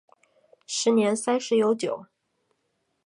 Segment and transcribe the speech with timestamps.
[0.65, 2.07] 时年三十有九。